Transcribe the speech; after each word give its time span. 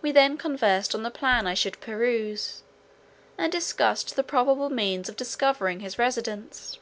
We 0.00 0.10
then 0.10 0.38
conversed 0.38 0.94
on 0.94 1.02
the 1.02 1.10
plan 1.10 1.46
I 1.46 1.52
should 1.52 1.78
pursue, 1.82 2.34
and 3.36 3.52
discussed 3.52 4.16
the 4.16 4.22
probable 4.24 4.70
means 4.70 5.06
of 5.10 5.16
discovering 5.16 5.80
his 5.80 5.98
residence. 5.98 6.78